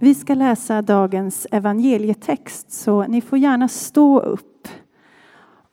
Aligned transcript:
Vi 0.00 0.14
ska 0.14 0.34
läsa 0.34 0.82
dagens 0.82 1.46
evangelietext 1.50 2.72
så 2.72 3.06
ni 3.06 3.20
får 3.20 3.38
gärna 3.38 3.68
stå 3.68 4.20
upp. 4.20 4.68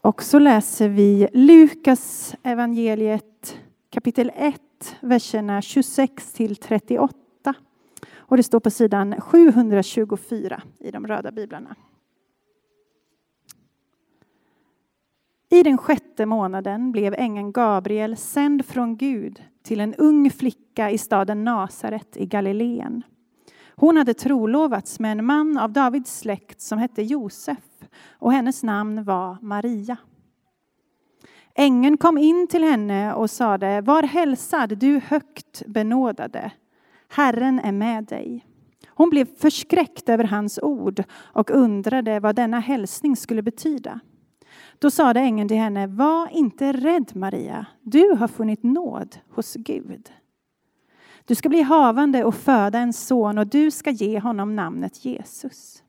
Och 0.01 0.23
så 0.23 0.39
läser 0.39 0.89
vi 0.89 1.27
Lukas 1.33 2.35
evangeliet 2.43 3.57
kapitel 3.89 4.31
1, 4.35 4.61
verserna 4.99 5.61
26 5.61 6.33
till 6.33 6.55
38. 6.55 7.53
Och 8.15 8.37
det 8.37 8.43
står 8.43 8.59
på 8.59 8.69
sidan 8.69 9.21
724 9.21 10.61
i 10.79 10.91
de 10.91 11.07
röda 11.07 11.31
biblarna. 11.31 11.75
I 15.49 15.63
den 15.63 15.77
sjätte 15.77 16.25
månaden 16.25 16.91
blev 16.91 17.13
ängeln 17.13 17.51
Gabriel 17.51 18.17
sänd 18.17 18.65
från 18.65 18.97
Gud 18.97 19.43
till 19.63 19.79
en 19.79 19.95
ung 19.95 20.29
flicka 20.29 20.91
i 20.91 20.97
staden 20.97 21.43
Nasaret 21.43 22.17
i 22.17 22.25
Galileen. 22.25 23.03
Hon 23.75 23.97
hade 23.97 24.13
trolovats 24.13 24.99
med 24.99 25.11
en 25.11 25.25
man 25.25 25.57
av 25.57 25.71
Davids 25.71 26.19
släkt 26.19 26.61
som 26.61 26.79
hette 26.79 27.01
Josef 27.01 27.57
och 28.09 28.33
hennes 28.33 28.63
namn 28.63 29.03
var 29.03 29.37
Maria. 29.41 29.97
Ängeln 31.55 31.97
kom 31.97 32.17
in 32.17 32.47
till 32.47 32.63
henne 32.63 33.13
och 33.13 33.29
sade, 33.29 33.81
var 33.81 34.03
hälsad 34.03 34.77
du 34.77 34.99
högt 34.99 35.63
benådade. 35.67 36.51
Herren 37.09 37.59
är 37.59 37.71
med 37.71 38.05
dig. 38.05 38.45
Hon 38.87 39.09
blev 39.09 39.25
förskräckt 39.37 40.09
över 40.09 40.23
hans 40.23 40.59
ord 40.61 41.03
och 41.13 41.51
undrade 41.51 42.19
vad 42.19 42.35
denna 42.35 42.59
hälsning 42.59 43.15
skulle 43.15 43.41
betyda. 43.41 43.99
Då 44.79 44.91
sade 44.91 45.19
ängeln 45.19 45.47
till 45.47 45.57
henne, 45.57 45.87
var 45.87 46.29
inte 46.31 46.73
rädd 46.73 47.11
Maria, 47.15 47.65
du 47.81 48.15
har 48.19 48.27
funnit 48.27 48.63
nåd 48.63 49.17
hos 49.29 49.53
Gud. 49.53 50.09
Du 51.27 51.35
ska 51.35 51.49
bli 51.49 51.61
havande 51.61 52.23
och 52.23 52.35
föda 52.35 52.79
en 52.79 52.93
son 52.93 53.37
och 53.37 53.47
du 53.47 53.71
ska 53.71 53.89
ge 53.91 54.19
honom 54.19 54.55
namnet 54.55 55.05
Jesus. 55.05 55.83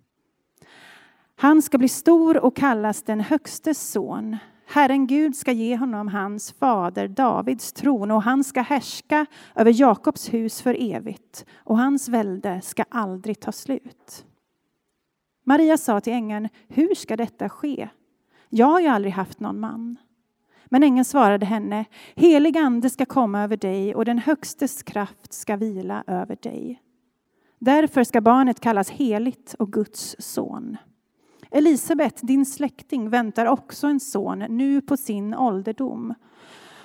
Han 1.37 1.63
ska 1.63 1.79
bli 1.79 1.89
stor 1.89 2.37
och 2.45 2.57
kallas 2.57 3.03
den 3.03 3.21
högstes 3.21 3.91
son. 3.91 4.37
Herren 4.67 5.07
Gud 5.07 5.37
ska 5.37 5.53
ge 5.53 5.77
honom 5.77 6.09
hans 6.09 6.53
fader 6.53 7.09
Davids 7.09 7.73
tron 7.73 8.11
och 8.11 8.23
han 8.23 8.45
ska 8.45 8.61
härska 8.61 9.27
över 9.55 9.81
Jakobs 9.81 10.33
hus 10.33 10.63
för 10.63 10.77
evigt 10.95 11.47
och 11.55 11.79
hans 11.79 12.09
välde 12.09 12.61
ska 12.61 12.85
aldrig 12.89 13.41
ta 13.41 13.53
slut. 13.53 14.27
Maria 15.45 15.79
sa 15.79 16.01
till 16.01 16.13
ängeln, 16.13 16.49
hur 16.69 16.95
ska 16.95 17.17
detta 17.17 17.49
ske? 17.49 17.89
Jag 18.49 18.67
har 18.67 18.81
ju 18.81 18.87
aldrig 18.87 19.13
haft 19.13 19.41
någon 19.41 19.61
man. 19.61 19.97
Men 20.67 20.83
ängeln 20.83 21.05
svarade 21.05 21.47
henne, 21.47 21.85
helig 22.15 22.59
ande 22.59 22.91
ska 22.91 23.05
komma 23.05 23.43
över 23.43 23.57
dig 23.57 23.95
och 23.95 24.05
den 24.05 24.19
högstes 24.19 24.83
kraft 24.83 25.33
ska 25.33 25.57
vila 25.57 26.05
över 26.07 26.37
dig. 26.43 26.83
Därför 27.59 28.05
ska 28.05 28.21
barnet 28.21 28.61
kallas 28.61 28.91
heligt 28.91 29.55
och 29.59 29.73
Guds 29.73 30.17
son. 30.19 30.77
Elisabet, 31.51 32.21
din 32.23 32.47
släkting, 32.47 33.11
väntar 33.11 33.47
också 33.47 33.87
en 33.87 34.01
son 34.01 34.39
nu 34.39 34.81
på 34.81 34.97
sin 34.97 35.35
ålderdom. 35.35 36.15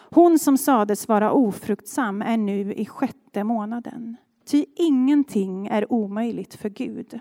Hon 0.10 0.40
som 0.40 0.58
sades 0.58 1.08
vara 1.08 1.32
ofruktsam 1.32 2.22
är 2.22 2.38
nu 2.38 2.74
i 2.74 2.86
sjätte 2.86 3.44
månaden. 3.44 4.16
Ty 4.46 4.66
ingenting 4.76 5.68
är 5.68 5.94
omöjligt 5.94 6.56
för 6.56 6.70
Gud. 6.70 7.20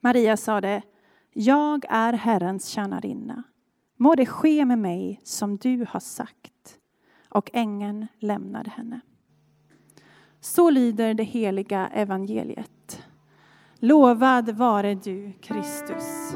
Maria 0.00 0.36
sade, 0.36 0.82
jag 1.32 1.84
är 1.88 2.12
Herrens 2.12 2.66
tjänarinna. 2.66 3.42
Må 4.02 4.14
det 4.14 4.26
ske 4.26 4.64
med 4.64 4.78
mig 4.78 5.20
som 5.24 5.56
du 5.56 5.86
har 5.88 6.00
sagt. 6.00 6.78
Och 7.28 7.50
ängeln 7.52 8.06
lämnade 8.18 8.70
henne. 8.70 9.00
Så 10.40 10.70
lyder 10.70 11.14
det 11.14 11.22
heliga 11.22 11.88
evangeliet. 11.88 13.02
Lovad 13.78 14.50
vare 14.50 14.94
du, 14.94 15.32
Kristus. 15.40 16.34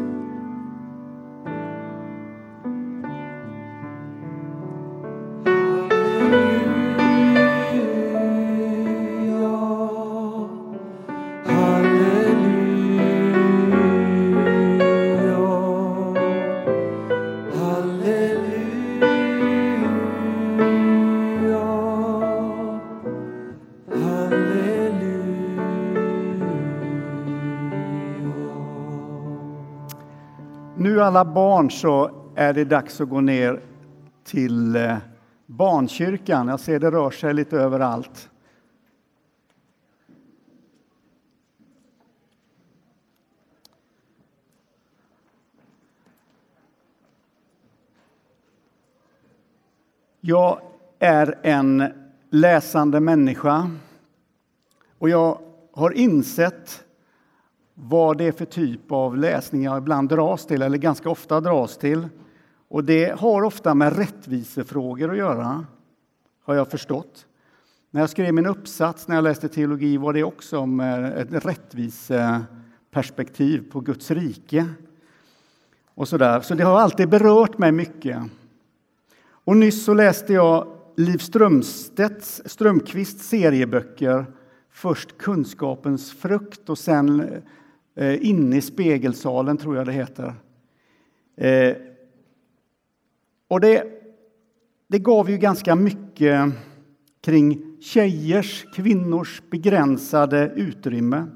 Alla 31.07 31.25
barn 31.25 31.71
så 31.71 32.11
är 32.35 32.53
det 32.53 32.65
dags 32.65 33.01
att 33.01 33.09
gå 33.09 33.21
ner 33.21 33.61
till 34.25 34.77
eh, 34.77 34.97
barnkyrkan. 35.47 36.49
Jag 36.49 36.61
ser 36.61 36.81
det 36.81 36.91
rör 36.91 37.11
sig 37.11 37.35
lite 37.35 37.57
överallt. 37.57 38.31
Jag 50.21 50.61
är 50.99 51.39
en 51.43 51.93
läsande 52.31 53.01
människa 53.01 53.71
och 54.99 55.09
jag 55.09 55.39
har 55.73 55.91
insett 55.91 56.86
vad 57.79 58.19
det 58.19 58.25
är 58.25 58.33
för 58.33 58.45
typ 58.45 58.93
av 58.93 59.17
läsning 59.17 59.63
jag 59.63 59.79
ibland 59.79 60.09
dras 60.09 60.47
till, 60.47 60.63
eller 60.63 60.79
ganska 60.79 61.11
ofta 61.11 61.41
dras 61.41 61.79
till. 61.79 62.09
Och 62.69 62.85
det 62.85 63.21
har 63.21 63.43
ofta 63.43 63.75
med 63.75 63.97
rättvisefrågor 63.97 65.11
att 65.11 65.19
göra, 65.19 65.67
har 66.45 66.55
jag 66.55 66.71
förstått. 66.71 67.27
När 67.91 68.01
jag 68.01 68.11
skrev 68.11 68.35
min 68.35 68.47
uppsats 68.47 69.09
när 69.09 69.15
jag 69.15 69.25
läste 69.25 69.49
teologi 69.49 69.97
var 69.97 70.13
det 70.13 70.25
också 70.25 70.59
om 70.59 70.81
ett 70.81 71.45
rättviseperspektiv 71.45 73.71
på 73.71 73.81
Guds 73.81 74.11
rike. 74.11 74.67
Och 75.95 76.09
så, 76.09 76.19
där. 76.19 76.41
så 76.41 76.55
det 76.55 76.65
har 76.65 76.81
alltid 76.81 77.09
berört 77.09 77.59
mig 77.59 77.73
mycket. 77.73 78.23
Och 79.29 79.57
nyss 79.57 79.85
så 79.85 79.95
läste 79.95 80.33
jag 80.33 80.67
Liv 80.97 81.19
Strömstedts, 81.19 82.43
Strömqvists 82.45 83.29
serieböcker. 83.29 84.27
Först 84.71 85.19
Kunskapens 85.19 86.13
frukt 86.13 86.69
och 86.69 86.79
sen 86.79 87.43
eh, 87.97 88.27
Inne 88.29 88.57
i 88.57 88.61
spegelsalen, 88.61 89.57
tror 89.57 89.77
jag 89.77 89.87
det 89.87 89.93
heter. 89.93 90.35
Eh, 91.37 91.77
och 93.49 93.61
det, 93.61 93.85
det 94.89 94.99
gav 94.99 95.31
ju 95.31 95.39
ganska 95.39 95.75
mycket 95.75 96.53
kring 97.21 97.77
tjejers, 97.81 98.67
kvinnors 98.75 99.43
begränsade 99.51 100.53
utrymme 100.57 101.27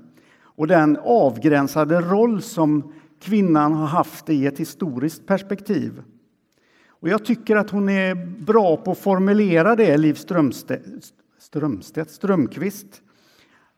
och 0.43 0.67
den 0.67 0.97
avgränsade 0.97 2.01
roll 2.01 2.43
som 2.43 2.93
kvinnan 3.21 3.73
har 3.73 3.87
haft 3.87 4.31
i 4.31 4.47
ett 4.47 4.61
historiskt 4.61 5.27
perspektiv. 5.27 6.03
Och 6.89 7.09
jag 7.09 7.25
tycker 7.25 7.57
att 7.57 7.71
hon 7.71 7.89
är 7.89 8.15
bra 8.45 8.77
på 8.77 8.91
att 8.91 8.99
formulera 8.99 9.77
det, 9.77 9.97
Liv 9.97 10.15
Strömstedt, 10.15 10.85
Strömstedt 11.39 12.11
Strömqvist. 12.11 13.03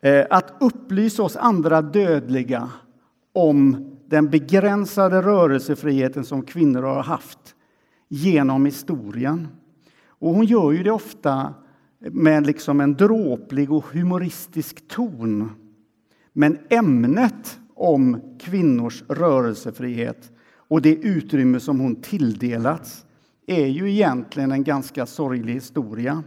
Eh, 0.04 0.26
att 0.30 0.54
upplysa 0.60 1.22
oss 1.22 1.36
andra 1.36 1.82
dödliga 1.82 2.70
om 3.32 3.88
den 4.06 4.30
begränsade 4.30 5.22
rörelsefriheten 5.22 6.24
som 6.24 6.42
kvinnor 6.42 6.82
har 6.82 7.02
haft 7.02 7.54
genom 8.08 8.66
historien. 8.66 9.48
Och 10.06 10.34
hon 10.34 10.44
gör 10.44 10.72
ju 10.72 10.82
det 10.82 10.90
ofta 10.90 11.54
med 11.98 12.46
liksom 12.46 12.80
en 12.80 12.94
dråplig 12.94 13.72
och 13.72 13.84
humoristisk 13.84 14.88
ton. 14.88 15.50
Men 16.32 16.58
ämnet 16.70 17.58
om 17.74 18.20
kvinnors 18.40 19.02
rörelsefrihet 19.08 20.32
och 20.56 20.82
det 20.82 20.94
utrymme 20.94 21.60
som 21.60 21.80
hon 21.80 21.96
tilldelats 21.96 23.06
är 23.46 23.66
ju 23.66 23.90
egentligen 23.90 24.52
en 24.52 24.64
ganska 24.64 25.06
sorglig 25.06 25.54
historia. 25.54 26.22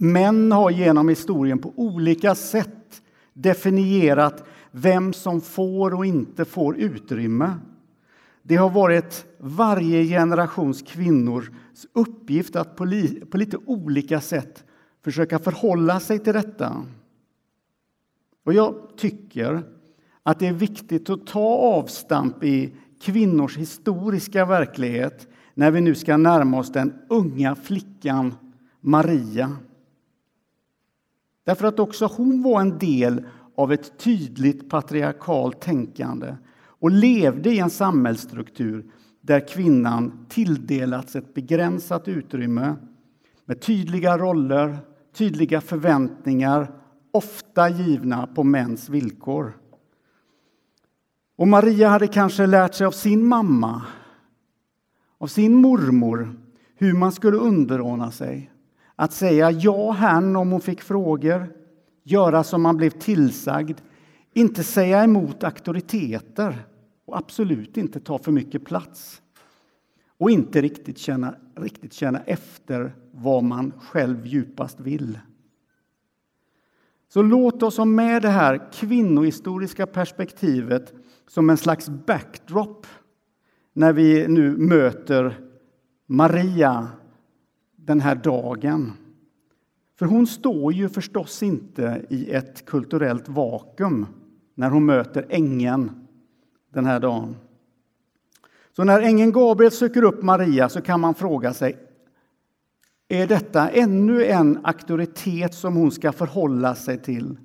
Män 0.00 0.52
har 0.52 0.70
genom 0.70 1.08
historien 1.08 1.58
på 1.58 1.72
olika 1.76 2.34
sätt 2.34 3.02
definierat 3.32 4.44
vem 4.70 5.12
som 5.12 5.40
får 5.40 5.94
och 5.94 6.06
inte 6.06 6.44
får 6.44 6.76
utrymme. 6.76 7.54
Det 8.42 8.56
har 8.56 8.70
varit 8.70 9.26
varje 9.38 10.04
generations 10.04 10.82
kvinnors 10.82 11.50
uppgift 11.92 12.56
att 12.56 12.76
på, 12.76 12.84
li, 12.84 13.20
på 13.30 13.36
lite 13.36 13.56
olika 13.56 14.20
sätt 14.20 14.64
försöka 15.04 15.38
förhålla 15.38 16.00
sig 16.00 16.18
till 16.18 16.32
detta. 16.32 16.84
Och 18.44 18.54
jag 18.54 18.74
tycker 18.96 19.62
att 20.22 20.38
det 20.38 20.46
är 20.46 20.52
viktigt 20.52 21.10
att 21.10 21.26
ta 21.26 21.48
avstamp 21.56 22.44
i 22.44 22.74
kvinnors 23.00 23.56
historiska 23.56 24.44
verklighet 24.44 25.28
när 25.54 25.70
vi 25.70 25.80
nu 25.80 25.94
ska 25.94 26.16
närma 26.16 26.58
oss 26.58 26.72
den 26.72 26.94
unga 27.08 27.54
flickan 27.54 28.34
Maria. 28.80 29.56
Därför 31.48 31.66
att 31.66 31.78
också 31.78 32.06
hon 32.06 32.42
var 32.42 32.60
en 32.60 32.78
del 32.78 33.24
av 33.56 33.72
ett 33.72 33.98
tydligt 33.98 34.70
patriarkalt 34.70 35.60
tänkande 35.60 36.34
och 36.58 36.90
levde 36.90 37.50
i 37.50 37.58
en 37.58 37.70
samhällsstruktur 37.70 38.84
där 39.20 39.48
kvinnan 39.48 40.26
tilldelats 40.28 41.16
ett 41.16 41.34
begränsat 41.34 42.08
utrymme 42.08 42.74
med 43.44 43.60
tydliga 43.60 44.18
roller, 44.18 44.78
tydliga 45.12 45.60
förväntningar, 45.60 46.72
ofta 47.12 47.68
givna 47.68 48.26
på 48.26 48.44
mäns 48.44 48.88
villkor. 48.88 49.52
Och 51.36 51.48
Maria 51.48 51.88
hade 51.88 52.06
kanske 52.06 52.46
lärt 52.46 52.74
sig 52.74 52.86
av 52.86 52.92
sin 52.92 53.26
mamma, 53.26 53.82
av 55.18 55.26
sin 55.26 55.54
mormor, 55.54 56.40
hur 56.74 56.92
man 56.92 57.12
skulle 57.12 57.36
underordna 57.36 58.10
sig. 58.10 58.50
Att 59.00 59.12
säga 59.12 59.50
ja, 59.50 59.90
herrn, 59.92 60.36
om 60.36 60.50
hon 60.50 60.60
fick 60.60 60.80
frågor, 60.80 61.54
göra 62.02 62.44
som 62.44 62.62
man 62.62 62.76
blev 62.76 62.90
tillsagd, 62.90 63.80
inte 64.32 64.64
säga 64.64 65.04
emot 65.04 65.44
auktoriteter 65.44 66.66
och 67.06 67.18
absolut 67.18 67.76
inte 67.76 68.00
ta 68.00 68.18
för 68.18 68.32
mycket 68.32 68.64
plats. 68.64 69.22
Och 70.18 70.30
inte 70.30 70.60
riktigt 70.60 70.98
känna, 70.98 71.34
riktigt 71.56 71.92
känna 71.92 72.20
efter 72.20 72.94
vad 73.12 73.44
man 73.44 73.72
själv 73.80 74.26
djupast 74.26 74.80
vill. 74.80 75.18
Så 77.08 77.22
låt 77.22 77.62
oss 77.62 77.78
ha 77.78 77.84
med 77.84 78.22
det 78.22 78.28
här 78.28 78.72
kvinnohistoriska 78.72 79.86
perspektivet 79.86 80.94
som 81.26 81.50
en 81.50 81.56
slags 81.56 81.88
backdrop 81.88 82.86
när 83.72 83.92
vi 83.92 84.28
nu 84.28 84.56
möter 84.56 85.40
Maria 86.06 86.88
den 87.88 88.00
här 88.00 88.14
dagen. 88.14 88.92
För 89.98 90.06
hon 90.06 90.26
står 90.26 90.72
ju 90.72 90.88
förstås 90.88 91.42
inte 91.42 92.02
i 92.08 92.30
ett 92.30 92.64
kulturellt 92.64 93.28
vakuum 93.28 94.06
när 94.54 94.70
hon 94.70 94.86
möter 94.86 95.26
ängeln 95.28 95.90
den 96.72 96.86
här 96.86 97.00
dagen. 97.00 97.36
Så 98.76 98.84
när 98.84 99.00
ängeln 99.00 99.32
Gabriel 99.32 99.72
söker 99.72 100.02
upp 100.02 100.22
Maria 100.22 100.68
så 100.68 100.80
kan 100.80 101.00
man 101.00 101.14
fråga 101.14 101.52
sig 101.52 101.76
är 103.08 103.26
detta 103.26 103.68
ännu 103.68 104.24
en 104.24 104.58
auktoritet 104.62 105.54
som 105.54 105.76
hon 105.76 105.90
ska 105.90 106.12
förhålla 106.12 106.74
sig 106.74 106.98
till? 106.98 107.38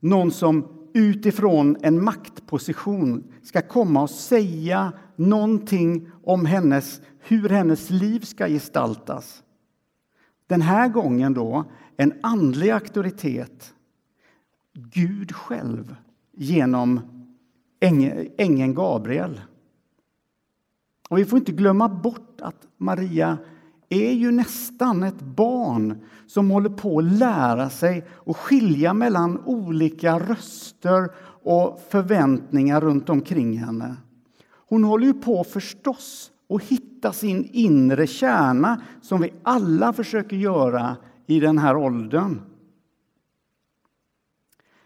Någon 0.00 0.30
som 0.30 0.68
utifrån 0.94 1.76
en 1.82 2.04
maktposition 2.04 3.32
ska 3.42 3.62
komma 3.62 4.02
och 4.02 4.10
säga 4.10 4.92
någonting 5.16 6.10
om 6.24 6.46
hennes, 6.46 7.00
hur 7.18 7.48
hennes 7.48 7.90
liv 7.90 8.20
ska 8.20 8.46
gestaltas. 8.46 9.42
Den 10.50 10.62
här 10.62 10.88
gången 10.88 11.34
då 11.34 11.64
en 11.96 12.12
andlig 12.22 12.70
auktoritet. 12.70 13.74
Gud 14.72 15.32
själv 15.32 15.96
genom 16.32 17.00
ängeln 18.38 18.74
Gabriel. 18.74 19.40
Och 21.10 21.18
vi 21.18 21.24
får 21.24 21.38
inte 21.38 21.52
glömma 21.52 21.88
bort 21.88 22.40
att 22.40 22.66
Maria 22.76 23.38
är 23.88 24.12
ju 24.12 24.30
nästan 24.30 25.02
ett 25.02 25.20
barn 25.20 25.98
som 26.26 26.50
håller 26.50 26.70
på 26.70 26.98
att 26.98 27.04
lära 27.04 27.70
sig 27.70 28.06
att 28.26 28.36
skilja 28.36 28.94
mellan 28.94 29.38
olika 29.44 30.18
röster 30.18 31.10
och 31.42 31.80
förväntningar 31.88 32.80
runt 32.80 33.08
omkring 33.08 33.58
henne. 33.58 33.96
Hon 34.68 34.84
håller 34.84 35.06
ju 35.06 35.14
på 35.14 35.44
förstås 35.44 36.30
och 36.50 36.64
hitta 36.64 37.12
sin 37.12 37.48
inre 37.52 38.06
kärna 38.06 38.82
som 39.02 39.20
vi 39.20 39.32
alla 39.42 39.92
försöker 39.92 40.36
göra 40.36 40.96
i 41.26 41.40
den 41.40 41.58
här 41.58 41.76
åldern. 41.76 42.40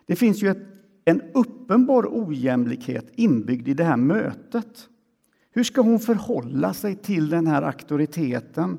Det 0.07 0.17
finns 0.17 0.43
ju 0.43 0.49
ett, 0.49 0.67
en 1.05 1.23
uppenbar 1.35 2.07
ojämlikhet 2.11 3.13
inbyggd 3.15 3.69
i 3.69 3.75
det 3.75 3.85
här 3.85 3.97
mötet. 3.97 4.89
Hur 5.51 5.65
ska 5.65 5.81
hon 5.81 6.01
förhålla 6.01 6.75
sig 6.75 6.97
till 6.97 7.29
den 7.29 7.47
här 7.47 7.63
auktoriteten? 7.63 8.79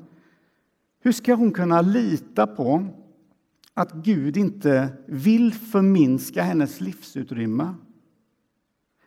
Hur 1.00 1.12
ska 1.12 1.34
hon 1.34 1.52
kunna 1.52 1.80
lita 1.80 2.46
på 2.46 2.86
att 3.74 3.92
Gud 3.92 4.36
inte 4.36 4.88
vill 5.06 5.54
förminska 5.54 6.42
hennes 6.42 6.80
livsutrymme, 6.80 7.74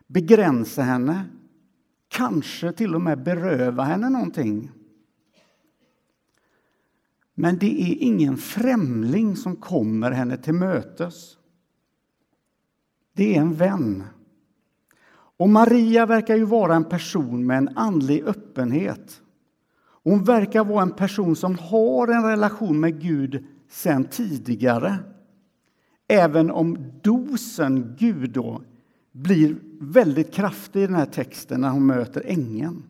begränsa 0.07 0.81
henne, 0.81 1.25
kanske 2.19 2.71
till 2.71 2.95
och 2.95 3.01
med 3.01 3.23
beröva 3.23 3.83
henne 3.83 4.09
någonting? 4.09 4.71
Men 7.35 7.57
det 7.57 7.81
är 7.81 7.95
ingen 7.99 8.37
främling 8.37 9.35
som 9.35 9.55
kommer 9.55 10.11
henne 10.11 10.37
till 10.37 10.53
mötes. 10.53 11.37
Det 13.13 13.35
är 13.35 13.41
en 13.41 13.53
vän. 13.53 14.03
Och 15.37 15.49
Maria 15.49 16.05
verkar 16.05 16.35
ju 16.35 16.45
vara 16.45 16.75
en 16.75 16.85
person 16.85 17.45
med 17.45 17.57
en 17.57 17.69
andlig 17.77 18.23
öppenhet. 18.23 19.21
Hon 20.03 20.23
verkar 20.23 20.63
vara 20.63 20.81
en 20.81 20.95
person 20.95 21.35
som 21.35 21.57
har 21.57 22.07
en 22.07 22.23
relation 22.23 22.79
med 22.79 23.01
Gud 23.01 23.45
sen 23.69 24.03
tidigare. 24.03 24.95
Även 26.07 26.51
om 26.51 26.77
dosen 27.01 27.95
Gud 27.99 28.31
då 28.31 28.61
blir 29.11 29.55
väldigt 29.79 30.33
kraftig 30.33 30.83
i 30.83 30.85
den 30.85 30.95
här 30.95 31.05
texten 31.05 31.61
när 31.61 31.69
hon 31.69 31.85
möter 31.85 32.23
ängeln. 32.25 32.83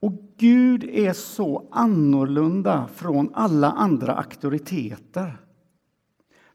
Och 0.00 0.12
Gud 0.36 0.84
är 0.84 1.12
så 1.12 1.68
annorlunda 1.70 2.88
från 2.94 3.34
alla 3.34 3.70
andra 3.70 4.14
auktoriteter. 4.14 5.40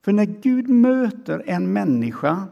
För 0.01 0.13
när 0.13 0.25
Gud 0.25 0.69
möter 0.69 1.43
en 1.45 1.73
människa 1.73 2.47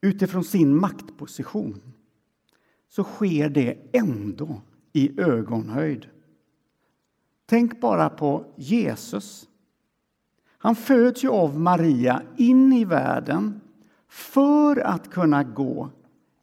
utifrån 0.00 0.44
sin 0.44 0.76
maktposition 0.76 1.80
så 2.88 3.04
sker 3.04 3.48
det 3.48 3.78
ändå 3.92 4.60
i 4.92 5.20
ögonhöjd. 5.20 6.06
Tänk 7.46 7.80
bara 7.80 8.10
på 8.10 8.54
Jesus. 8.56 9.48
Han 10.58 10.76
föds 10.76 11.24
ju 11.24 11.28
av 11.28 11.60
Maria 11.60 12.22
in 12.36 12.72
i 12.72 12.84
världen 12.84 13.60
för 14.10 14.76
att 14.86 15.10
kunna 15.10 15.42
gå 15.42 15.90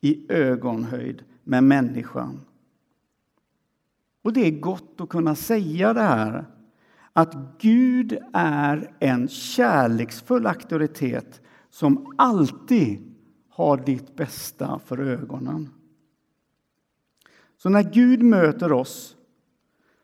i 0.01 0.31
ögonhöjd 0.33 1.23
med 1.43 1.63
människan. 1.63 2.41
Och 4.21 4.33
det 4.33 4.47
är 4.47 4.59
gott 4.59 5.01
att 5.01 5.09
kunna 5.09 5.35
säga 5.35 5.93
det 5.93 6.01
här 6.01 6.45
att 7.13 7.35
Gud 7.59 8.17
är 8.33 8.95
en 8.99 9.27
kärleksfull 9.27 10.47
auktoritet 10.47 11.41
som 11.69 12.13
alltid 12.17 13.15
har 13.49 13.77
ditt 13.77 14.15
bästa 14.15 14.79
för 14.85 14.97
ögonen. 14.97 15.69
Så 17.57 17.69
när 17.69 17.83
Gud 17.83 18.23
möter 18.23 18.71
oss 18.71 19.15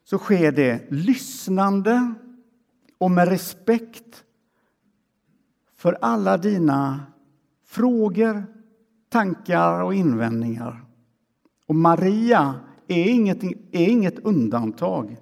så 0.04 0.18
sker 0.18 0.52
det 0.52 0.92
lyssnande 0.92 2.14
och 2.98 3.12
med 3.12 3.28
respekt 3.28 4.24
för 5.76 5.98
alla 6.02 6.38
dina 6.38 7.13
frågor, 7.74 8.44
tankar 9.10 9.84
och 9.84 9.94
invändningar. 9.94 10.86
Och 11.68 11.76
Maria 11.76 12.56
är 12.88 13.10
inget, 13.10 13.44
är 13.72 13.90
inget 13.90 14.20
undantag. 14.20 15.18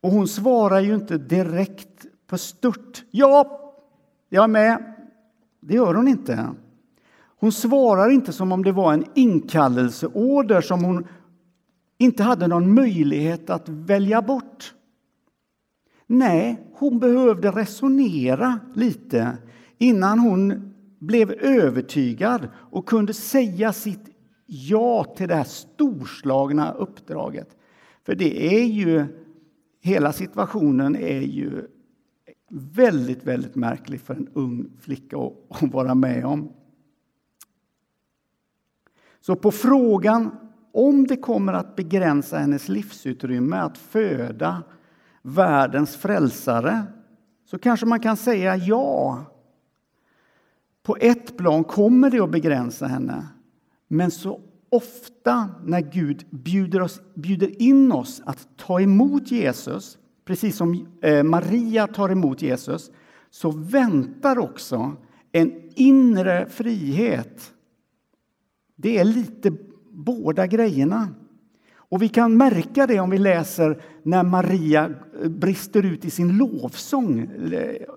Och 0.00 0.10
hon 0.10 0.28
svarar 0.28 0.80
ju 0.80 0.94
inte 0.94 1.18
direkt 1.18 2.06
på 2.26 2.38
stört. 2.38 3.04
Ja, 3.10 3.60
jag 4.28 4.44
är 4.44 4.48
med. 4.48 4.94
Det 5.60 5.74
gör 5.74 5.94
hon 5.94 6.08
inte. 6.08 6.48
Hon 7.38 7.52
svarar 7.52 8.10
inte 8.10 8.32
som 8.32 8.52
om 8.52 8.64
det 8.64 8.72
var 8.72 8.92
en 8.92 9.04
inkallelseorder 9.14 10.60
som 10.60 10.84
hon 10.84 11.06
inte 11.98 12.22
hade 12.22 12.46
någon 12.46 12.74
möjlighet 12.74 13.50
att 13.50 13.68
välja 13.68 14.22
bort. 14.22 14.74
Nej, 16.06 16.66
hon 16.72 16.98
behövde 16.98 17.50
resonera 17.50 18.60
lite 18.74 19.36
innan 19.78 20.18
hon 20.18 20.72
blev 20.98 21.30
övertygad 21.30 22.48
och 22.54 22.88
kunde 22.88 23.14
säga 23.14 23.72
sitt 23.72 24.08
ja 24.46 25.04
till 25.04 25.28
det 25.28 25.34
här 25.34 25.44
storslagna 25.44 26.72
uppdraget. 26.72 27.56
För 28.06 28.14
det 28.14 28.56
är 28.56 28.64
ju, 28.64 29.06
hela 29.80 30.12
situationen 30.12 30.96
är 30.96 31.20
ju 31.20 31.66
väldigt, 32.50 33.24
väldigt 33.24 33.54
märklig 33.54 34.00
för 34.00 34.14
en 34.14 34.28
ung 34.32 34.70
flicka 34.80 35.16
att 35.16 35.72
vara 35.72 35.94
med 35.94 36.24
om. 36.24 36.52
Så 39.20 39.36
på 39.36 39.50
frågan 39.50 40.30
om 40.72 41.06
det 41.06 41.16
kommer 41.16 41.52
att 41.52 41.76
begränsa 41.76 42.38
hennes 42.38 42.68
livsutrymme 42.68 43.56
att 43.56 43.78
föda 43.78 44.62
världens 45.22 45.96
frälsare 45.96 46.82
så 47.44 47.58
kanske 47.58 47.86
man 47.86 48.00
kan 48.00 48.16
säga 48.16 48.56
ja. 48.56 49.24
På 50.86 50.96
ett 51.00 51.36
plan 51.36 51.64
kommer 51.64 52.10
det 52.10 52.20
att 52.20 52.30
begränsa 52.30 52.86
henne. 52.86 53.26
Men 53.88 54.10
så 54.10 54.40
ofta 54.68 55.48
när 55.64 55.80
Gud 55.80 56.24
bjuder, 56.30 56.82
oss, 56.82 57.00
bjuder 57.14 57.62
in 57.62 57.92
oss 57.92 58.22
att 58.24 58.48
ta 58.56 58.80
emot 58.80 59.30
Jesus 59.30 59.98
precis 60.24 60.56
som 60.56 60.86
eh, 61.02 61.22
Maria 61.22 61.86
tar 61.86 62.08
emot 62.08 62.42
Jesus 62.42 62.90
så 63.30 63.50
väntar 63.50 64.38
också 64.38 64.92
en 65.32 65.52
inre 65.74 66.46
frihet. 66.50 67.52
Det 68.76 68.98
är 68.98 69.04
lite 69.04 69.52
båda 69.90 70.46
grejerna. 70.46 71.08
Och 71.74 72.02
vi 72.02 72.08
kan 72.08 72.36
märka 72.36 72.86
det 72.86 73.00
om 73.00 73.10
vi 73.10 73.18
läser 73.18 73.82
när 74.02 74.22
Maria 74.22 74.94
eh, 75.22 75.28
brister 75.28 75.82
ut 75.82 76.04
i 76.04 76.10
sin 76.10 76.36
lovsång, 76.36 77.30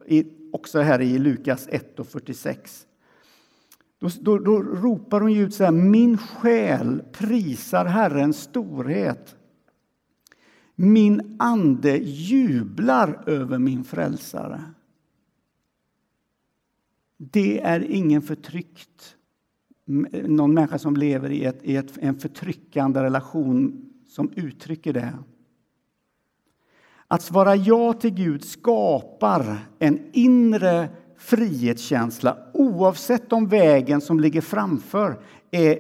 eh, 0.06 0.26
också 0.52 0.80
här 0.80 1.02
i 1.02 1.18
Lukas 1.18 1.68
1 1.72 2.00
och 2.00 2.08
46. 2.08 2.88
Då, 4.00 4.10
då, 4.22 4.38
då 4.38 4.62
ropar 4.62 5.22
hon 5.22 5.36
ut 5.36 5.54
så 5.54 5.64
här, 5.64 5.72
min 5.72 6.18
själ 6.18 7.04
prisar 7.12 7.86
Herrens 7.86 8.42
storhet. 8.42 9.36
Min 10.76 11.36
ande 11.40 11.98
jublar 11.98 13.24
över 13.26 13.60
min 13.60 13.84
frälsare. 13.84 14.62
Det 17.18 17.62
är 17.62 17.80
ingen 17.80 18.22
förtryckt 18.22 19.16
någon 20.12 20.54
människa 20.54 20.80
som 20.80 20.96
lever 20.96 21.30
i, 21.30 21.46
ett, 21.46 21.60
i 21.64 21.76
ett, 21.76 21.98
en 21.98 22.20
förtryckande 22.20 23.04
relation 23.04 23.86
som 24.08 24.32
uttrycker 24.36 24.94
det. 24.94 25.14
Att 27.12 27.22
svara 27.22 27.56
ja 27.56 27.94
till 27.94 28.14
Gud 28.14 28.44
skapar 28.44 29.58
en 29.80 30.10
inre 30.14 30.90
frihetskänsla 31.18 32.38
oavsett 32.54 33.34
om 33.34 33.48
vägen 33.48 34.02
som 34.02 34.20
ligger 34.20 34.42
framför 34.42 35.20
är 35.52 35.80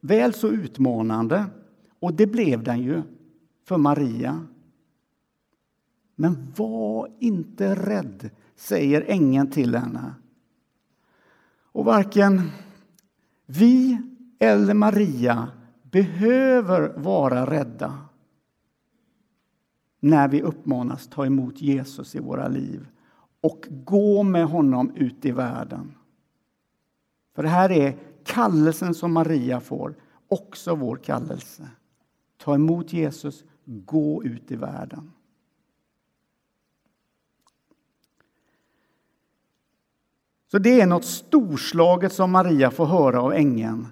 väl 0.00 0.34
så 0.34 0.48
utmanande. 0.48 1.44
Och 2.00 2.14
det 2.14 2.26
blev 2.26 2.62
den 2.62 2.82
ju 2.82 3.02
för 3.64 3.76
Maria. 3.76 4.46
Men 6.16 6.52
var 6.56 7.08
inte 7.18 7.74
rädd, 7.74 8.30
säger 8.56 9.04
ängeln 9.06 9.50
till 9.50 9.74
henne. 9.74 10.14
Och 11.72 11.84
varken 11.84 12.50
vi 13.46 13.98
eller 14.38 14.74
Maria 14.74 15.48
behöver 15.82 16.92
vara 16.96 17.50
rädda 17.50 17.98
när 20.04 20.28
vi 20.28 20.42
uppmanas 20.42 21.08
ta 21.08 21.26
emot 21.26 21.62
Jesus 21.62 22.14
i 22.14 22.18
våra 22.18 22.48
liv 22.48 22.86
och 23.40 23.66
gå 23.70 24.22
med 24.22 24.46
honom 24.46 24.92
ut 24.94 25.24
i 25.24 25.30
världen. 25.30 25.94
För 27.34 27.42
det 27.42 27.48
här 27.48 27.72
är 27.72 27.96
kallelsen 28.24 28.94
som 28.94 29.12
Maria 29.12 29.60
får, 29.60 29.94
också 30.28 30.74
vår 30.74 30.96
kallelse. 30.96 31.68
Ta 32.36 32.54
emot 32.54 32.92
Jesus, 32.92 33.44
gå 33.64 34.24
ut 34.24 34.50
i 34.50 34.56
världen. 34.56 35.12
Så 40.50 40.58
det 40.58 40.80
är 40.80 40.86
något 40.86 41.04
storslaget 41.04 42.12
som 42.12 42.30
Maria 42.30 42.70
får 42.70 42.86
höra 42.86 43.22
av 43.22 43.32
ängeln. 43.32 43.86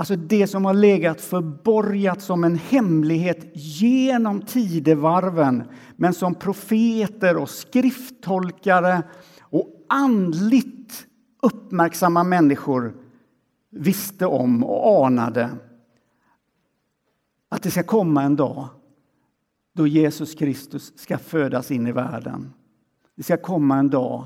Alltså 0.00 0.16
det 0.16 0.46
som 0.46 0.64
har 0.64 0.74
legat 0.74 1.20
förborgat 1.20 2.22
som 2.22 2.44
en 2.44 2.56
hemlighet 2.56 3.50
genom 3.54 4.42
tidevarven 4.42 5.62
men 5.96 6.14
som 6.14 6.34
profeter 6.34 7.36
och 7.36 7.50
skrifttolkare 7.50 9.02
och 9.40 9.86
andligt 9.88 11.06
uppmärksamma 11.42 12.24
människor 12.24 12.94
visste 13.70 14.26
om 14.26 14.64
och 14.64 15.06
anade. 15.06 15.50
Att 17.48 17.62
det 17.62 17.70
ska 17.70 17.82
komma 17.82 18.22
en 18.22 18.36
dag 18.36 18.68
då 19.72 19.86
Jesus 19.86 20.34
Kristus 20.34 20.98
ska 20.98 21.18
födas 21.18 21.70
in 21.70 21.86
i 21.86 21.92
världen. 21.92 22.52
Det 23.16 23.22
ska 23.22 23.36
komma 23.36 23.76
en 23.76 23.90
dag 23.90 24.24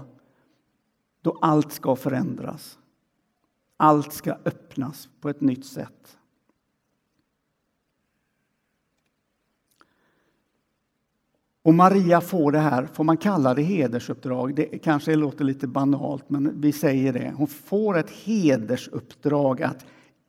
då 1.22 1.38
allt 1.40 1.72
ska 1.72 1.96
förändras. 1.96 2.78
Allt 3.76 4.12
ska 4.12 4.32
öppnas 4.44 5.08
på 5.20 5.28
ett 5.28 5.40
nytt 5.40 5.66
sätt. 5.66 6.18
Och 11.62 11.74
Maria 11.74 12.20
får 12.20 12.52
det 12.52 12.58
här, 12.58 12.86
får 12.86 13.04
man 13.04 13.16
kalla 13.16 13.54
det 13.54 13.62
hedersuppdrag? 13.62 14.54
Det 14.54 14.64
kanske 14.64 15.16
låter 15.16 15.44
lite 15.44 15.66
banalt, 15.66 16.30
men 16.30 16.60
vi 16.60 16.72
säger 16.72 17.12
det. 17.12 17.32
Hon 17.36 17.46
får 17.46 17.98
ett 17.98 18.10
hedersuppdrag 18.10 19.62
att 19.62 19.86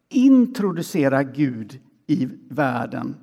introducera 0.10 1.24
Gud 1.24 1.80
i 2.08 2.30
världen. 2.50 3.16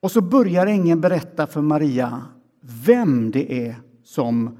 Och 0.00 0.10
så 0.10 0.20
börjar 0.20 0.66
ängeln 0.66 1.00
berätta 1.00 1.46
för 1.46 1.60
Maria 1.60 2.22
vem 2.60 3.30
det 3.30 3.66
är 3.66 3.76
som 4.04 4.58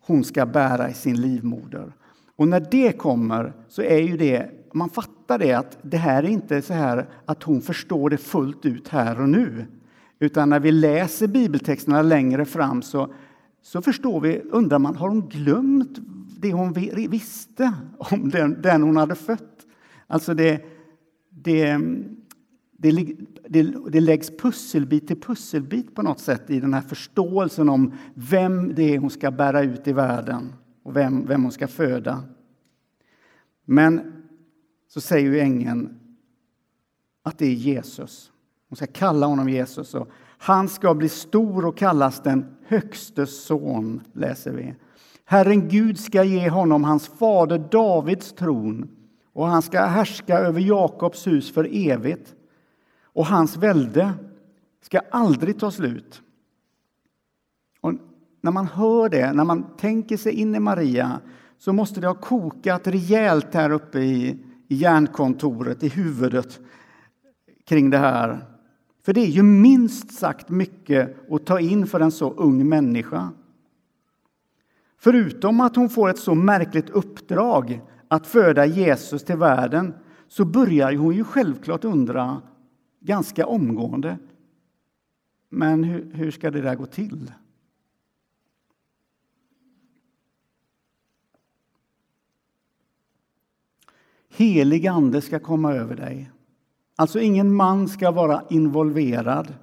hon 0.00 0.24
ska 0.24 0.46
bära 0.46 0.90
i 0.90 0.94
sin 0.94 1.20
livmoder. 1.20 1.92
Och 2.36 2.48
när 2.48 2.66
det 2.70 2.92
kommer 2.92 3.52
så 3.68 3.82
är 3.82 3.98
ju 3.98 4.16
det, 4.16 4.50
man 4.72 4.90
fattar 4.90 5.38
det 5.38 5.52
att 5.52 5.78
det 5.82 5.96
här 5.96 6.22
är 6.22 6.28
inte 6.28 6.62
så 6.62 6.72
här 6.72 7.06
att 7.24 7.42
hon 7.42 7.60
förstår 7.60 8.10
det 8.10 8.16
fullt 8.16 8.66
ut 8.66 8.88
här 8.88 9.20
och 9.20 9.28
nu. 9.28 9.66
Utan 10.18 10.48
när 10.48 10.60
vi 10.60 10.72
läser 10.72 11.26
bibeltexterna 11.26 12.02
längre 12.02 12.44
fram 12.44 12.82
så, 12.82 13.14
så 13.62 13.82
förstår 13.82 14.20
vi, 14.20 14.40
undrar 14.50 14.78
man, 14.78 14.96
har 14.96 15.08
hon 15.08 15.28
glömt 15.28 15.98
det 16.40 16.52
hon 16.52 16.72
visste 17.10 17.72
om 17.98 18.30
den, 18.30 18.62
den 18.62 18.82
hon 18.82 18.96
hade 18.96 19.14
fött? 19.14 19.66
Alltså 20.06 20.34
det, 20.34 20.64
det, 21.30 21.78
det, 22.72 23.14
det, 23.48 23.74
det 23.88 24.00
läggs 24.00 24.30
pusselbit 24.30 25.06
till 25.06 25.20
pusselbit 25.20 25.94
på 25.94 26.02
något 26.02 26.20
sätt 26.20 26.50
i 26.50 26.60
den 26.60 26.74
här 26.74 26.80
förståelsen 26.80 27.68
om 27.68 27.92
vem 28.14 28.74
det 28.74 28.94
är 28.94 28.98
hon 28.98 29.10
ska 29.10 29.30
bära 29.30 29.62
ut 29.62 29.88
i 29.88 29.92
världen 29.92 30.52
och 30.84 30.96
vem, 30.96 31.26
vem 31.26 31.42
hon 31.42 31.52
ska 31.52 31.68
föda. 31.68 32.22
Men 33.64 34.22
så 34.88 35.00
säger 35.00 35.30
ju 35.30 35.40
ängeln 35.40 36.00
att 37.22 37.38
det 37.38 37.46
är 37.46 37.54
Jesus. 37.54 38.32
Hon 38.68 38.76
ska 38.76 38.86
kalla 38.86 39.26
honom 39.26 39.48
Jesus. 39.48 39.94
Och 39.94 40.08
han 40.38 40.68
ska 40.68 40.94
bli 40.94 41.08
stor 41.08 41.64
och 41.64 41.76
kallas 41.76 42.22
den 42.22 42.56
högste 42.66 43.26
son, 43.26 44.00
läser 44.12 44.52
vi. 44.52 44.74
Herren 45.24 45.68
Gud 45.68 45.98
ska 45.98 46.24
ge 46.24 46.48
honom 46.48 46.84
hans 46.84 47.08
fader 47.08 47.58
Davids 47.70 48.32
tron 48.32 48.88
och 49.32 49.46
han 49.46 49.62
ska 49.62 49.80
härska 49.80 50.38
över 50.38 50.60
Jakobs 50.60 51.26
hus 51.26 51.52
för 51.52 51.68
evigt 51.72 52.34
och 53.02 53.26
hans 53.26 53.56
välde 53.56 54.12
ska 54.80 55.00
aldrig 55.10 55.58
ta 55.58 55.70
slut. 55.70 56.22
Och 57.80 57.92
när 58.44 58.50
man 58.50 58.66
hör 58.66 59.08
det, 59.08 59.32
när 59.32 59.44
man 59.44 59.76
tänker 59.76 60.16
sig 60.16 60.32
in 60.32 60.54
i 60.54 60.60
Maria 60.60 61.20
så 61.58 61.72
måste 61.72 62.00
det 62.00 62.06
ha 62.06 62.14
kokat 62.14 62.86
rejält 62.86 63.54
här 63.54 63.70
uppe 63.70 63.98
i, 63.98 64.44
i 64.68 64.74
hjärnkontoret, 64.74 65.82
i 65.82 65.88
huvudet 65.88 66.60
kring 67.66 67.90
det 67.90 67.98
här. 67.98 68.46
För 69.04 69.12
det 69.12 69.20
är 69.20 69.30
ju 69.30 69.42
minst 69.42 70.14
sagt 70.14 70.48
mycket 70.48 71.32
att 71.32 71.46
ta 71.46 71.60
in 71.60 71.86
för 71.86 72.00
en 72.00 72.10
så 72.10 72.30
ung 72.30 72.68
människa. 72.68 73.30
Förutom 74.98 75.60
att 75.60 75.76
hon 75.76 75.88
får 75.88 76.10
ett 76.10 76.18
så 76.18 76.34
märkligt 76.34 76.90
uppdrag 76.90 77.80
att 78.08 78.26
föda 78.26 78.66
Jesus 78.66 79.24
till 79.24 79.36
världen 79.36 79.94
så 80.28 80.44
börjar 80.44 80.94
hon 80.94 81.14
ju 81.14 81.24
självklart 81.24 81.84
undra 81.84 82.42
ganska 83.00 83.46
omgående. 83.46 84.18
Men 85.50 85.84
hur, 85.84 86.10
hur 86.14 86.30
ska 86.30 86.50
det 86.50 86.60
där 86.60 86.74
gå 86.74 86.86
till? 86.86 87.30
Helig 94.36 94.86
ande 94.86 95.20
ska 95.20 95.38
komma 95.38 95.72
över 95.72 95.96
dig. 95.96 96.30
Alltså 96.96 97.20
ingen 97.20 97.54
man 97.54 97.88
ska 97.88 98.10
vara 98.10 98.42
involverad. 98.50 99.54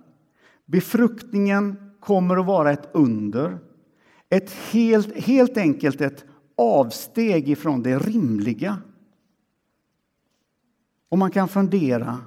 Befruktningen 0.65 1.91
kommer 1.99 2.37
att 2.37 2.45
vara 2.45 2.71
ett 2.71 2.89
under. 2.93 3.59
Ett 4.29 4.51
helt, 4.51 5.17
helt 5.17 5.57
enkelt 5.57 6.01
ett 6.01 6.25
avsteg 6.57 7.49
ifrån 7.49 7.83
det 7.83 7.99
rimliga. 7.99 8.77
Och 11.09 11.17
man 11.17 11.31
kan 11.31 11.47
fundera 11.47 12.17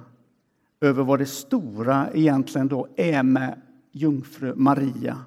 över 0.81 1.03
vad 1.03 1.19
det 1.19 1.25
stora 1.25 2.07
egentligen 2.13 2.67
då 2.67 2.87
är 2.95 3.23
med 3.23 3.61
jungfru 3.91 4.55
Maria. 4.55 5.17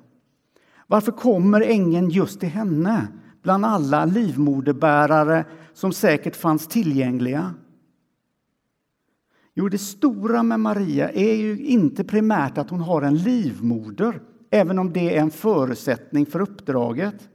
Varför 0.86 1.12
kommer 1.12 1.60
ängeln 1.60 2.10
just 2.10 2.40
till 2.40 2.48
henne 2.48 3.08
bland 3.42 3.64
alla 3.64 4.04
livmoderbärare 4.04 5.44
som 5.78 5.92
säkert 5.92 6.36
fanns 6.36 6.66
tillgängliga? 6.66 7.54
Jo, 9.54 9.68
det 9.68 9.78
stora 9.78 10.42
med 10.42 10.60
Maria 10.60 11.10
är 11.10 11.34
ju 11.34 11.66
inte 11.66 12.04
primärt 12.04 12.58
att 12.58 12.70
hon 12.70 12.80
har 12.80 13.02
en 13.02 13.16
livmoder, 13.16 14.20
även 14.50 14.78
om 14.78 14.92
det 14.92 15.16
är 15.16 15.20
en 15.20 15.30
förutsättning 15.30 16.26
för 16.26 16.40
uppdraget. 16.40 17.28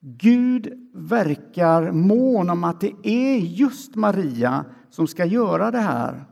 Gud 0.00 0.90
verkar 0.94 1.92
mån 1.92 2.50
om 2.50 2.64
att 2.64 2.80
det 2.80 2.92
är 3.02 3.36
just 3.36 3.94
Maria 3.94 4.64
som 4.90 5.06
ska 5.06 5.24
göra 5.24 5.70
det 5.70 5.80
här. 5.80 6.24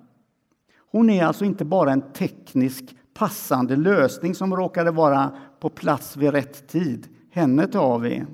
Hon 0.90 1.10
är 1.10 1.24
alltså 1.24 1.44
inte 1.44 1.64
bara 1.64 1.92
en 1.92 2.12
teknisk 2.12 2.96
passande 3.14 3.76
lösning 3.76 4.34
som 4.34 4.56
råkade 4.56 4.90
vara 4.90 5.36
på 5.60 5.70
plats 5.70 6.16
vid 6.16 6.30
rätt 6.30 6.68
tid. 6.68 7.08
henne 7.30 7.66
tar 7.66 7.98
vi. 7.98 8.24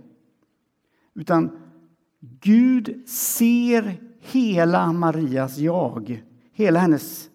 Utan 1.14 1.63
Gud 2.40 3.08
ser 3.08 4.00
hela 4.20 4.92
Marias 4.92 5.58
jag, 5.58 6.22
hela 6.52 6.80
hennes 6.80 7.30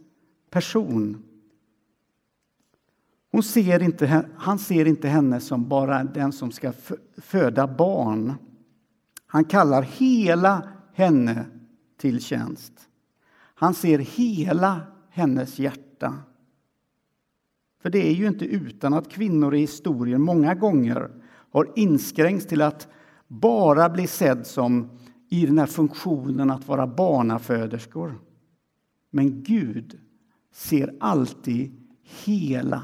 person. 0.50 1.24
Hon 3.32 3.44
ser 3.44 3.84
inte, 3.84 4.26
han 4.36 4.60
ser 4.60 4.86
inte 4.86 5.08
henne 5.08 5.40
som 5.40 5.70
bara 5.70 6.04
den 6.04 6.32
som 6.32 6.52
ska 6.52 6.74
föda 7.18 7.68
barn. 7.68 8.34
Han 9.26 9.46
kallar 9.46 9.82
hela 9.82 10.70
henne 10.94 11.46
till 11.98 12.22
tjänst. 12.22 12.74
Han 13.56 13.74
ser 13.74 14.00
hela 14.00 14.82
hennes 15.10 15.60
hjärta. 15.60 16.14
För 17.82 17.90
det 17.90 18.10
är 18.10 18.14
ju 18.14 18.28
inte 18.28 18.46
utan 18.46 18.94
att 18.94 19.12
kvinnor 19.12 19.56
i 19.56 19.60
historien 19.60 20.22
många 20.22 20.56
gånger 20.56 21.12
har 21.52 21.72
inskränkts 21.76 22.48
till 22.48 22.62
att 22.62 22.88
bara 23.30 23.90
bli 23.90 24.08
sedd 24.08 24.48
som 24.48 24.90
i 25.30 25.46
den 25.46 25.58
här 25.58 25.66
funktionen 25.66 26.52
att 26.52 26.68
vara 26.68 26.88
barnaföderskor. 26.88 28.20
Men 29.10 29.44
Gud 29.44 30.00
ser 30.52 30.96
alltid 31.00 31.88
hela 32.02 32.84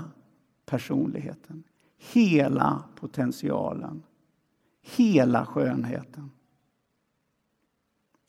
personligheten, 0.66 1.64
hela 1.98 2.84
potentialen, 2.96 4.04
hela 4.82 5.46
skönheten. 5.46 6.32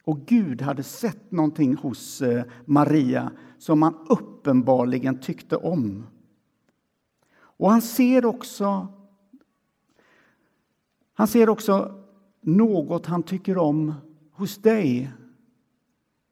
Och 0.05 0.21
Gud 0.27 0.63
hade 0.63 0.83
sett 0.83 1.33
någonting 1.33 1.77
hos 1.77 2.23
eh, 2.23 2.45
Maria 2.65 3.33
som 3.59 3.83
han 3.83 3.95
uppenbarligen 4.09 5.21
tyckte 5.21 5.57
om. 5.57 6.07
Och 7.37 7.71
han 7.71 7.83
ser 7.83 8.25
också 8.25 8.89
han 11.19 11.29
ser 11.29 11.49
också 11.49 12.06
något 12.47 13.07
han 13.07 13.23
tycker 13.23 13.59
om 13.59 13.95
hos 14.33 14.59
dig. 14.59 15.13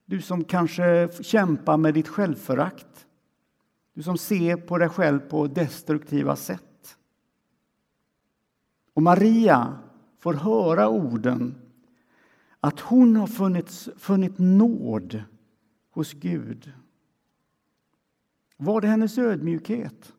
Du 0.04 0.20
som 0.20 0.44
kanske 0.44 1.08
kämpar 1.22 1.76
med 1.76 1.94
ditt 1.94 2.08
självförakt. 2.08 3.06
Du 3.94 4.02
som 4.02 4.18
ser 4.18 4.56
på 4.56 4.78
dig 4.78 4.88
själv 4.88 5.18
på 5.18 5.46
destruktiva 5.46 6.36
sätt. 6.36 6.98
Och 8.94 9.02
Maria 9.02 9.78
får 10.18 10.34
höra 10.34 10.88
orden 10.88 11.54
att 12.60 12.80
hon 12.80 13.16
har 13.16 13.26
funnit, 13.26 13.88
funnit 13.96 14.38
nåd 14.38 15.22
hos 15.90 16.12
Gud. 16.12 16.72
Var 18.56 18.80
det 18.80 18.88
hennes 18.88 19.18
ödmjukhet? 19.18 20.12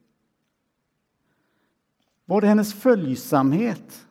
Var 2.26 2.42
det 2.42 2.48
hennes 2.48 2.74
följsamhet? 2.74 4.08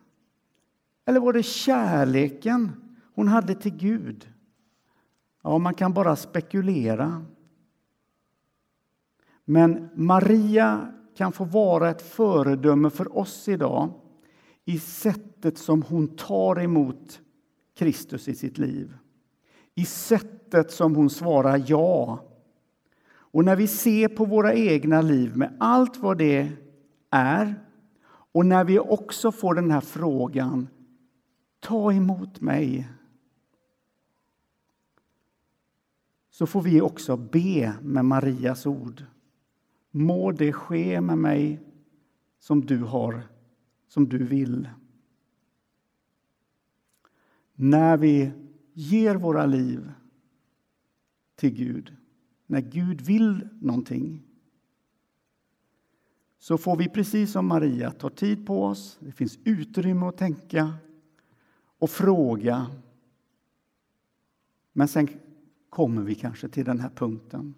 Eller 1.05 1.21
var 1.21 1.33
det 1.33 1.43
kärleken 1.43 2.73
hon 3.15 3.29
hade 3.29 3.55
till 3.55 3.77
Gud? 3.77 4.29
Ja, 5.43 5.59
man 5.59 5.75
kan 5.75 5.93
bara 5.93 6.17
spekulera. 6.17 7.25
Men 9.45 9.89
Maria 9.95 10.93
kan 11.17 11.33
få 11.33 11.45
vara 11.45 11.91
ett 11.91 12.03
föredöme 12.03 12.91
för 12.91 13.19
oss 13.19 13.49
idag 13.49 13.93
i 14.65 14.79
sättet 14.79 15.59
som 15.59 15.83
hon 15.83 16.17
tar 16.17 16.61
emot 16.61 17.21
Kristus 17.75 18.29
i 18.29 18.35
sitt 18.35 18.59
liv. 18.59 18.95
I 19.75 19.85
sättet 19.85 20.71
som 20.71 20.97
hon 20.97 21.11
svarar 21.11 21.65
ja. 21.67 22.19
Och 23.07 23.45
när 23.45 23.57
vi 23.57 23.67
ser 23.67 24.09
på 24.09 24.25
våra 24.25 24.55
egna 24.55 25.01
liv 25.01 25.37
med 25.37 25.57
allt 25.61 25.97
vad 25.97 26.19
det 26.19 26.53
är 27.11 27.55
och 28.33 28.47
när 28.47 28.65
vi 28.65 28.79
också 28.79 29.33
får 29.33 29.55
den 29.55 29.71
här 29.71 29.81
frågan 29.81 30.69
Ta 31.65 31.93
emot 31.93 32.41
mig 32.41 32.89
så 36.31 36.47
får 36.47 36.63
vi 36.63 36.81
också 36.81 37.17
be 37.17 37.75
med 37.83 38.05
Marias 38.05 38.67
ord. 38.67 39.05
Må 39.91 40.33
det 40.33 40.53
ske 40.53 41.01
med 41.01 41.19
mig 41.19 41.61
som 42.39 42.67
du 42.67 42.79
har, 42.79 43.23
som 43.89 44.09
du 44.09 44.25
vill. 44.25 44.69
När 47.55 47.97
vi 47.97 48.33
ger 48.73 49.15
våra 49.15 49.47
liv 49.47 49.93
till 51.37 51.55
Gud, 51.55 51.97
när 52.47 52.61
Gud 52.61 53.01
vill 53.01 53.49
någonting 53.61 54.23
så 56.39 56.59
får 56.59 56.77
vi 56.77 56.89
precis 56.89 57.33
som 57.33 57.47
Maria 57.47 57.91
ta 57.91 58.11
tid 58.11 58.47
på 58.47 58.65
oss. 58.65 58.99
Det 59.01 59.13
finns 59.13 59.39
utrymme 59.45 60.07
att 60.07 60.19
tänka 60.19 60.73
och 61.85 61.91
fråga. 61.91 62.67
Men 64.73 64.89
sen 64.89 65.09
kommer 65.71 66.03
vi 66.03 66.15
kanske 66.15 66.49
till 66.49 66.65
den 66.65 66.81
här 66.81 66.91
punkten 66.91 67.55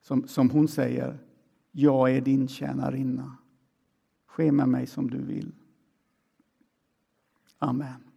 som, 0.00 0.28
som 0.28 0.50
hon 0.50 0.68
säger. 0.68 1.18
Jag 1.70 2.16
är 2.16 2.20
din 2.20 2.48
tjänarinna. 2.48 3.36
Ske 4.26 4.52
med 4.52 4.68
mig 4.68 4.86
som 4.86 5.10
du 5.10 5.18
vill. 5.18 5.52
Amen. 7.58 8.11